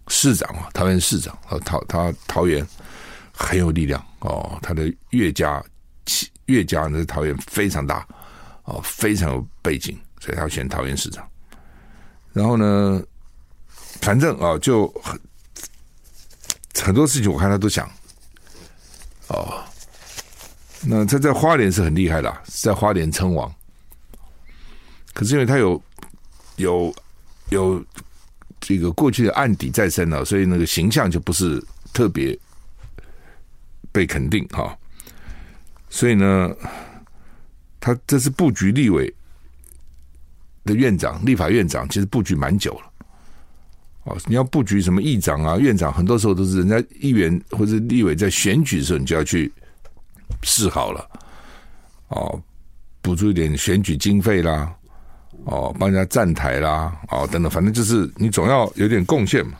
[0.09, 1.35] 市长啊，桃园市长。
[1.49, 2.65] 哦，桃他桃园
[3.33, 5.63] 很有力量哦，他的岳家
[6.45, 8.05] 岳家那桃园非常大
[8.65, 11.27] 哦，非常有背景，所以他要选桃园市长。
[12.33, 13.01] 然后呢，
[13.99, 15.19] 反正啊，就很
[16.83, 17.89] 很多事情，我看他都想
[19.29, 19.63] 哦。
[20.85, 23.49] 那他在花莲是很厉害的，在花莲称王。
[25.13, 25.81] 可是因为他有
[26.57, 26.93] 有
[27.49, 27.85] 有
[28.59, 32.37] 这个过去的案底在身了，所以那个形象就不是特别
[33.91, 34.77] 被肯定哈。
[35.89, 36.53] 所以呢，
[37.79, 39.13] 他这次布局立委
[40.65, 42.91] 的院长、立法院长，其实布局蛮久了。
[44.03, 49.49] 哦，你要布局什么议长啊、院长，很多时候都是人家议员或者立委在选举的时候，你就要去。
[50.41, 51.09] 示好了，
[52.09, 52.41] 哦，
[53.01, 54.73] 补助一点选举经费啦，
[55.45, 59.53] 哦，帮人家站台啦，哦，等等，反正就是你总要有点贡献嘛，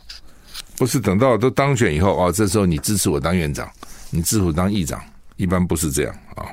[0.76, 3.70] 不是等到都当选以后，哦，这时候你支持我当院长，
[4.10, 5.02] 你支持我当议长，
[5.36, 6.46] 一般不是这样啊，哦。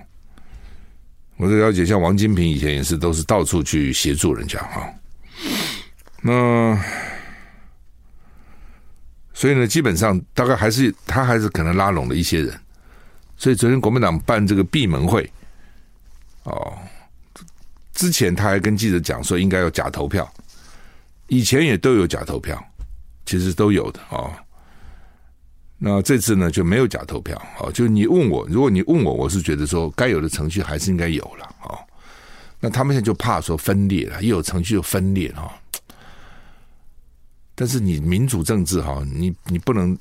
[1.38, 4.94] 我的了解，像王金平以前也是，都是到处去协助人家哈，哦。
[6.22, 6.80] 那
[9.34, 12.60] 所以呢，基本上大概还是他还是可能拉拢了一些人。
[13.42, 15.28] 所以昨天国民党办这个闭门会，
[16.44, 16.78] 哦，
[17.92, 20.32] 之前他还跟记者讲说应该有假投票，
[21.26, 22.64] 以前也都有假投票，
[23.26, 24.32] 其实都有的哦。
[25.80, 31.76] 那这次呢就没有假投票，哦，就你问我，如果你问我，我是觉得说该有的程序还是应该有了，哦。
[32.60, 35.52] 那他们现在就怕说分裂了，一有程序就分裂哈。
[37.56, 39.98] 但是你民主政治哈，你你不能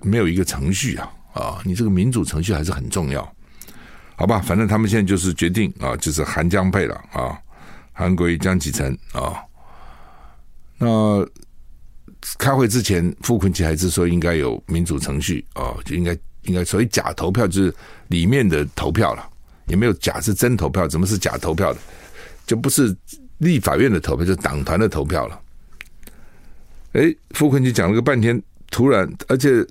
[0.00, 1.60] 没有一个程序啊啊！
[1.64, 3.22] 你这个民主程序还是很重要，
[4.16, 4.40] 好吧？
[4.40, 7.38] 反正他们现在就是决定啊，就是韩江配了啊，
[7.92, 9.42] 韩国瑜江启臣啊。
[10.78, 11.26] 那
[12.38, 17.74] 开会之前，傅昆萁还是说应该有民主程序啊，就应该应该所以假投票就是
[18.08, 19.28] 里面的投票了。
[19.66, 21.78] 也没有假是真投票，怎么是假投票的？
[22.44, 22.94] 就不是
[23.38, 25.40] 立法院的投票，就是党团的投票了。
[26.94, 28.42] 哎，傅崐萁讲了个半天，
[28.72, 29.64] 突然，而且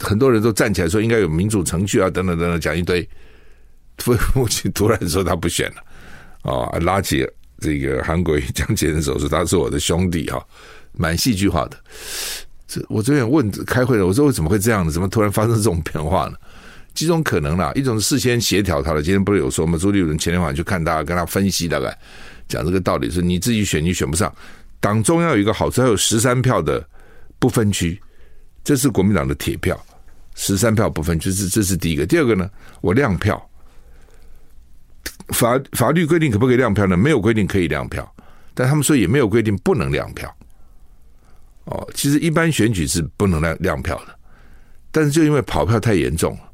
[0.00, 3.08] 很多人都站起来说应该有民主程序啊，等等等等，讲一堆。
[3.98, 10.40] 傅崐萁突然说他不选了，啊，拉起这个韩国瑜江启臣的手说他是我的兄弟啊，
[10.92, 11.76] 蛮戏剧化的。
[12.66, 14.92] 这我昨天问开会了，我说为什么会这样呢？
[14.92, 16.36] 怎么突然发生这种变化呢？
[16.94, 19.02] 几种可能啦，一种是事先协调他的。
[19.02, 19.76] 今天不是有说吗？
[19.76, 21.96] 朱立伦前天晚上去看他，跟他分析，大概
[22.48, 24.32] 讲这个道理是：你自己选你选不上，
[24.78, 26.84] 党中央有一个好处，还有十三票的
[27.38, 28.00] 不分区，
[28.64, 29.78] 这是国民党的铁票，
[30.34, 32.06] 十三票不分就，是这是第一个。
[32.06, 33.50] 第二个呢，我亮票，
[35.28, 36.96] 法法律规定可不可以亮票呢？
[36.96, 38.10] 没有规定可以亮票，
[38.54, 40.34] 但他们说也没有规定不能亮票。
[41.64, 44.18] 哦，其实一般选举是不能亮亮票的，
[44.90, 46.50] 但是就因为跑票太严重了。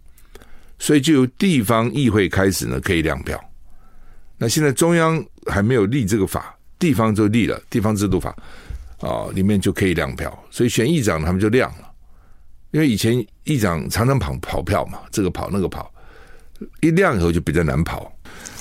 [0.78, 3.40] 所以就由地方议会开始呢，可以亮票。
[4.36, 8.36] 那现在中央还没有立这个法，地方就立了地方制度法
[8.98, 10.36] 啊，里面就可以亮票。
[10.50, 11.93] 所以选议长他们就亮了，
[12.74, 15.88] 因为以前议长常常跑跑票嘛，这个跑那个跑，
[16.80, 18.12] 一亮以后就比较难跑。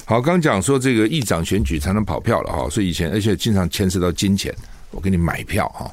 [0.05, 4.55] 好，刚讲说这个议长选举常常跑票了哈，所以以前而且经常牵涉到金钱，
[4.91, 5.91] 我给你买票哈。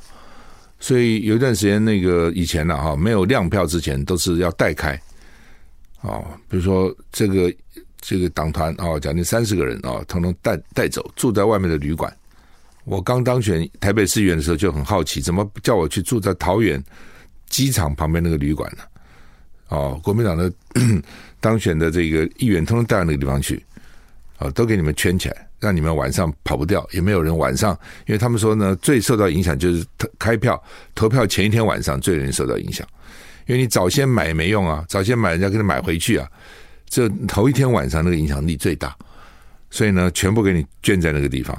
[0.81, 5.01] 所以有一段时间那个以前呢哈，没有亮票之前都是要代开。
[6.03, 7.51] 哦，比如说这个
[8.03, 12.15] 这个党团啊，将近三十个人啊，统统带带走，住在外面的旅馆。
[12.85, 16.83] 我刚当选台北市议员的时候就很好奇，怎么叫我去住在桃园
[17.51, 18.83] 机场旁边那个旅馆呢？
[19.69, 20.51] 哦，国民党的
[21.39, 23.63] 当选的这个议员，通通带到那个地方去，
[24.39, 29.87] 啊，都给你们圈起来，让你们晚上跑不掉，也没有人晚上，因为他们说呢，最受到影响就是
[30.19, 30.61] 开票
[30.95, 32.87] 投票前一天晚上最容易受到影响。
[33.47, 36.29] 因为你早先买没用啊，早先买人家给你买回去啊，
[36.89, 38.97] 这头一天晚上那个影响力最大，
[39.71, 41.57] 所以呢，全部给你圈在那个地方，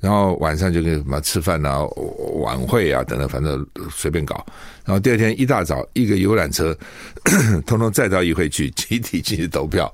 [0.00, 1.80] 然后晚上就给什么吃饭啊、
[2.40, 4.46] 晚会啊等等，反正随便搞。
[4.84, 6.76] 然后第二天一大早，一个游览车，
[7.66, 9.92] 通通载到议会去，集体进去投票，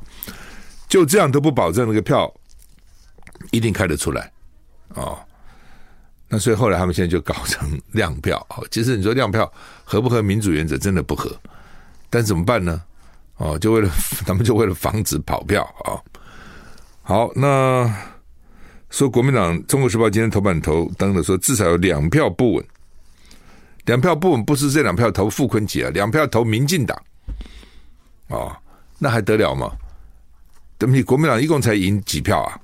[0.88, 2.32] 就这样都不保证那个票
[3.50, 4.30] 一定开得出来。
[4.94, 5.18] 哦
[6.26, 9.50] 那所以后来他们现在就搞成亮票，哦其实你说亮票
[9.84, 10.76] 合不合民主原则？
[10.76, 11.30] 真的不合，
[12.10, 12.82] 但怎么办呢？
[13.36, 13.90] 哦，就为了
[14.26, 16.00] 他们就为了防止跑票啊。
[17.02, 17.92] 好，那
[18.94, 22.64] 说国民党《中国时报》今天头版头登的说，至少有两票不稳，
[23.86, 26.96] 两票不稳不是这两票投傅崐萁啊，两票投民进党，
[28.28, 28.56] 哦，
[29.00, 29.72] 那还得了吗？
[30.78, 32.56] 等于国民党一共才赢几票啊？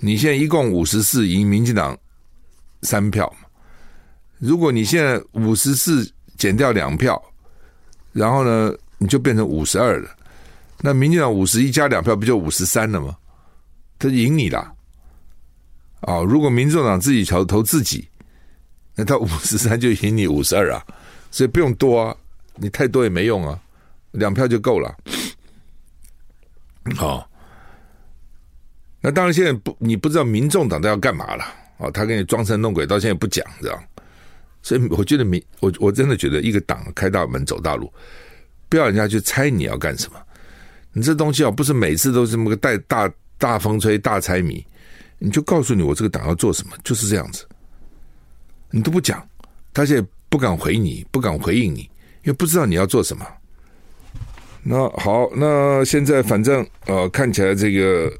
[0.00, 1.96] 你现在一共五十四赢民进党。
[2.82, 3.46] 三票嘛，
[4.40, 6.04] 如果你现在五十四
[6.36, 7.22] 减掉两票，
[8.12, 10.10] 然后呢，你就变成五十二了。
[10.80, 13.16] 那民进党五十一加两票，不就五十三了吗？
[14.00, 14.74] 他赢你了。
[16.02, 18.06] 啊、如果民众党自己投投自己，
[18.94, 20.84] 那他五十三就赢你五十二啊，
[21.30, 22.16] 所以不用多啊，
[22.56, 23.58] 你太多也没用啊，
[24.10, 24.94] 两票就够了。
[26.96, 27.26] 好、 哦，
[29.00, 31.44] 那当然现在不，你不知道民众党都要干嘛了。
[31.78, 33.84] 哦，他给你装神弄鬼，到现在不讲，这样，
[34.62, 37.92] 所以我觉得民，我我真的觉得一个党开大门走大路，
[38.68, 40.20] 不要人家去猜你要干什么。
[40.92, 44.64] 你这东西啊，不是每次都是这么个带大大风吹大猜谜，
[45.24, 47.46] 你就告诉你我这个党要做什么，就是这样子。
[48.70, 49.24] 你都不讲，
[49.72, 51.82] 他现在不敢回你，不敢回应你，
[52.22, 53.24] 因为不知道你要做什么。
[54.64, 58.12] 那好，那现在反正呃，看起来这个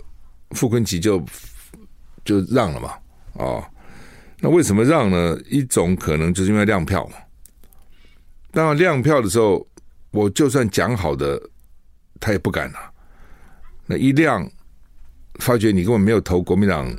[0.51, 1.21] 傅崐萁就
[2.25, 2.95] 就让了嘛。
[3.33, 3.65] 哦，
[4.39, 5.37] 那为什么让呢？
[5.49, 7.17] 一种可能就是因为亮票嘛。
[8.53, 9.67] 当然亮票的时候，
[10.13, 11.41] 我就算讲好的，
[12.21, 12.93] 他也不敢啊。
[13.87, 14.49] 那一亮，
[15.43, 16.90] 发觉你根本没有投国民党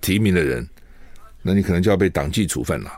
[0.00, 0.66] 提名的人，
[1.42, 2.90] 那你可能就要被党纪处分了。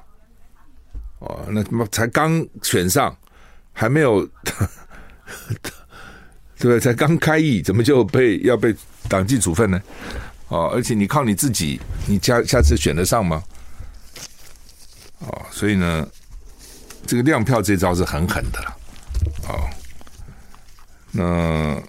[1.21, 3.17] 哦，那他妈才刚选上，
[3.73, 4.29] 还没有，
[6.59, 6.79] 对不对？
[6.79, 8.75] 才刚开议，怎么就被 要被
[9.09, 9.81] 党纪处分呢？
[10.49, 13.43] 哦，而且你靠你自己，你下下次选得上吗？
[15.21, 16.07] 哦，所以呢，
[17.07, 18.77] 这个亮票这招是很狠的了。
[19.49, 19.71] 哦，
[21.11, 21.83] 那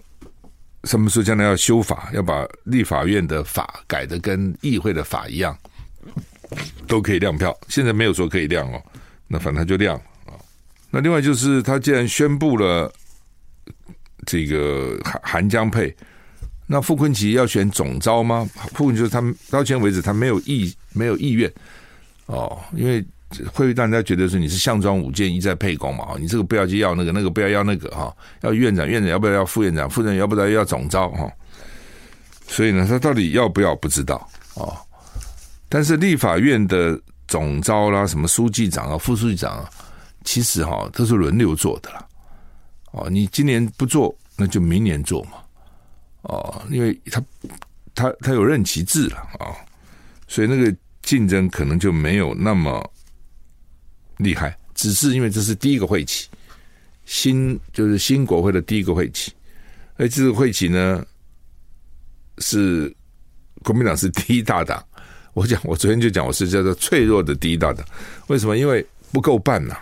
[0.84, 5.58] 什么时候将来要修法，要把立法院的法改得跟议会的法一样，
[6.88, 7.58] 都可以亮票。
[7.68, 8.82] 现在没有说可以亮哦，
[9.28, 10.34] 那反正他就亮啊。
[10.90, 12.92] 那另外就是他既然宣布了
[14.26, 15.96] 这个韩韩江配。
[16.66, 18.50] 那傅昆奇要选总招吗？
[18.74, 21.52] 傅崐萁说他到现在为止他没有意没有意愿
[22.26, 23.04] 哦，因为
[23.54, 31.32] 会让人家觉得说你是项庄舞剑一再沛公嘛，你这个不要去要那个，那个不要要那个哈，要院长院长要不要要副院长，副院长要不要要总招哈？
[32.48, 34.76] 所以呢，他到底要不要不知道哦。
[35.70, 39.70] 但是立法院的总招啦，什么书记长啊、副书记长啊，
[40.24, 42.06] 其实哈都是轮流做的啦。
[42.92, 45.32] 哦，你今年不做，那就明年做嘛。
[46.24, 47.24] 哦，因为他
[47.96, 49.50] 他他有任期制了啊、
[50.28, 52.88] 所以那个竞争可能就没有那么
[54.24, 54.58] 厉害。
[54.74, 56.28] 只是因为这是第一个会期，
[57.06, 59.32] 新就是新国会的第一个会期，
[59.98, 61.06] 而这个会期呢
[62.40, 62.94] 是
[63.62, 64.84] 国民党是第一大党。
[65.34, 67.86] 我讲，我昨天就讲，我是叫做脆弱的第一大党。
[68.28, 68.58] 为什么？
[68.58, 69.76] 因为不够半呐，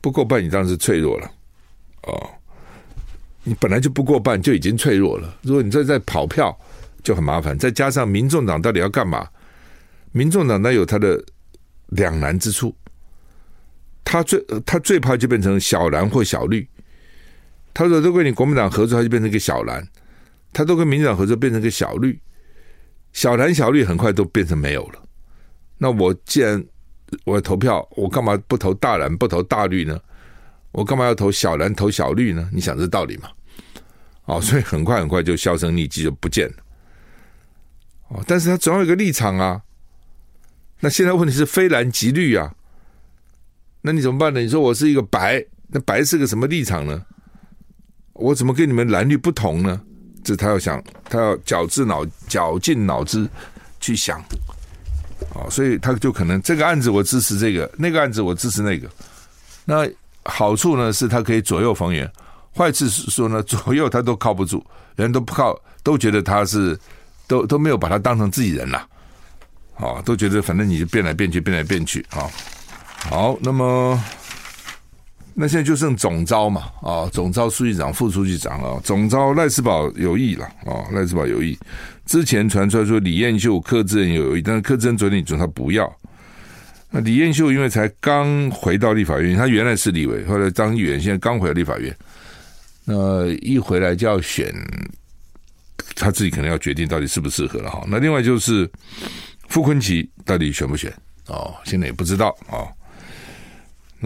[0.00, 1.30] 不够半，你当然是脆弱了
[2.02, 2.30] 哦。
[3.44, 5.38] 你本来就不过半，就已经脆弱了。
[5.42, 6.56] 如果你再再跑票，
[7.02, 7.56] 就很麻烦。
[7.56, 9.28] 再加上民众党到底要干嘛？
[10.10, 11.24] 民众党那有他的
[11.90, 12.74] 两难之处。
[14.06, 16.66] 他最他最怕就变成小蓝或小绿。
[17.74, 19.82] 他说都跟你国民党合作，他就变成一个小蓝；
[20.52, 22.18] 他都跟民进党合作，变成一个小绿。
[23.12, 25.02] 小蓝小绿很快都变成没有了。
[25.78, 26.64] 那我既然
[27.24, 30.00] 我要投票，我干嘛不投大蓝，不投大绿呢？
[30.70, 32.48] 我干嘛要投小蓝投小绿呢？
[32.52, 33.28] 你想这道理吗？
[34.24, 36.54] 哦，所以很快很快就销声匿迹，就不见了。
[38.08, 39.62] 哦，但是他总要有个立场啊。
[40.80, 42.54] 那现在问题是非蓝即绿啊，
[43.86, 44.40] 那你怎么办呢？
[44.40, 47.00] 你说我是一个白，那白是个什么立场呢？
[48.14, 49.80] 我怎么跟你们蓝绿不同呢？
[50.24, 53.28] 这他要想，他要绞尽脑绞尽脑汁
[53.78, 54.20] 去想。
[55.34, 58.90] 哦，所以他就可能这个案子我支持这个，那个案子我支持那个。
[59.64, 59.88] 那
[60.24, 62.10] 好处呢是他可以左右逢源，
[62.56, 64.66] 坏处是说呢左右他都靠不住，
[64.96, 66.76] 人都不靠，都觉得他是
[67.28, 68.78] 都都没有把他当成自己人了，
[69.76, 72.28] 啊，都觉得反正你就变来变去，变来变去啊。
[72.98, 74.02] 好，那么
[75.34, 81.58] 那现在就剩总召嘛，啊，总召书记长、副书记长啊，总召赖世宝有意了啊，赖世宝有意，
[82.06, 85.90] 之前传出来说李彦秀、柯志恩有意，但是柯志恩昨天说他不要。
[86.90, 91.94] 那李彦秀因为才刚回到立法院，他原来是立委，后来当议员，现在刚回到立法院。
[92.84, 94.52] 那一回来就要选，
[95.94, 97.84] 他自己可能要决定到底适不适合了哈。
[97.88, 98.70] 那另外就是
[99.48, 100.92] 傅崐萁到底选不选？
[101.26, 102.70] 哦，现在也不知道啊。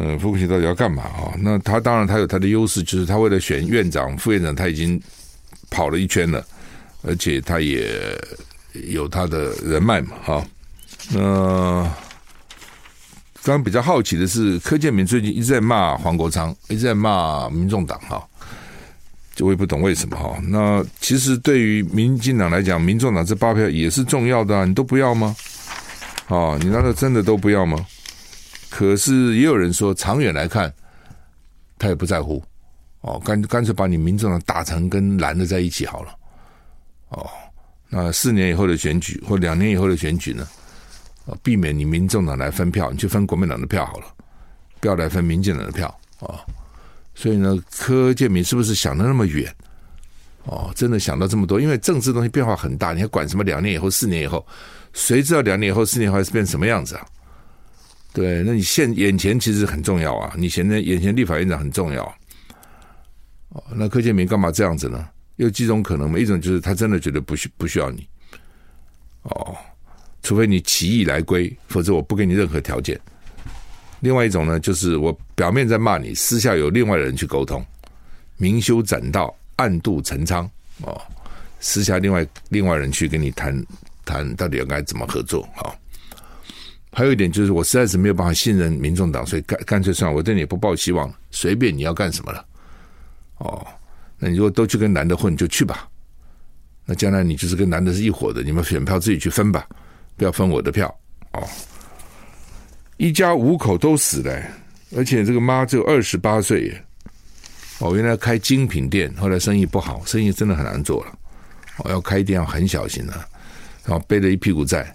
[0.02, 1.36] 嗯，傅崐萁到底要干嘛啊？
[1.38, 4.98] 那他当然他有他的优势，就是他为了选院长、副院长，他已经
[5.70, 6.42] 跑了一圈了，
[7.02, 8.18] 而且他也
[8.88, 10.42] 有他的人脉嘛，哈。
[11.12, 11.86] 那
[13.42, 18.26] 刚比较好奇的是，柯建铭最近一直在骂黄国昌，一直在骂民众党哈，
[19.34, 20.40] 就我也不懂为什么哈。
[20.48, 25.36] 那其实对于民进党来讲，民众党这八票也是重要的啊，你都不要吗？
[26.28, 27.84] 啊，你难道真的都不要吗？
[28.70, 30.72] 可是也有人说，长远来看，
[31.76, 32.42] 他也不在乎
[33.00, 36.14] 哦，干干脆把你民众党打成跟蓝的在一起好了。
[37.08, 37.28] 哦，
[37.88, 40.46] 那四年以后的选举或两年以后的选举呢？
[41.42, 44.06] 避免你民众党来分票，你就分国民党的票好了，
[44.80, 45.86] 不要来分民进党的票
[46.20, 46.40] 啊。
[47.14, 49.52] 所以呢，柯建铭是不是想的那么远？
[50.44, 51.60] 哦，真的想到这么多？
[51.60, 54.44] 因为政治东西变化很大，你还管什么两年以后、四年以后？
[54.92, 57.06] 谁知道两年以后、四年以后是变什么样子啊？
[58.12, 62.04] 对，那你现眼前其实很重要啊，你现在眼前立法院长很重要。
[63.50, 65.08] 哦，那柯建铭干嘛这样子呢？
[65.36, 66.18] 有几种可能嘛？
[66.18, 68.06] 一种就是他真的觉得不需不需要你。
[69.22, 69.56] 哦。
[70.22, 73.00] 除非你起义来归，否则我不给你任何条件。
[74.00, 77.64] 另外一种呢，就是我表面在骂你，私下有另外的人去沟通，
[78.36, 80.48] 明修栈道，暗度陈仓
[80.82, 81.00] 哦。
[81.58, 83.64] 私下另外另外人去跟你谈
[84.04, 85.72] 谈，到底应该怎么合作啊？
[86.92, 92.44] 还有一点就是，我实在是没有办法信任民众党，所以干干脆算了，我对你也不抱希望，随便你要干什么了。
[93.38, 93.66] 哦，
[94.18, 95.88] 那你如果都去跟男的混，就去吧。
[96.84, 99.64] 那将来你就是跟男的是一伙的，你们选票自己去分吧。
[100.16, 100.92] 不要分我的票
[101.32, 101.42] 哦，
[102.96, 104.42] 一家五口都死了，
[104.96, 106.76] 而且这个妈只有二十八岁。
[107.78, 111.18] 哦，原来开精品店，后来生意不好，生意真的很难做了。
[111.78, 113.12] 哦，要开店要很小心的，
[113.84, 114.94] 然后背了一屁股债。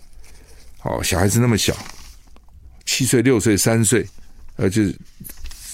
[0.85, 1.75] 哦，小孩子那么小，
[2.85, 4.07] 七岁、六岁、三岁，
[4.55, 4.93] 而且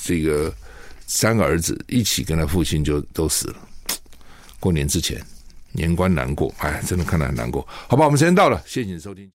[0.03, 0.53] 这个
[1.05, 3.55] 三个儿子一起跟他父亲就都死了。
[4.57, 5.21] 过年之前，
[5.73, 7.67] 年关难过，哎，真的看得很难过。
[7.89, 9.29] 好吧，我们时间到了，谢谢你的收听。